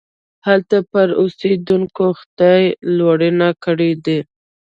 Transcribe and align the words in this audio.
هلته 0.47 0.77
پر 0.91 1.07
اوسېدونکو 1.21 2.05
خدای 2.19 2.63
لورينې 2.97 3.49
کړي 3.63 3.91
دي. 4.05 4.19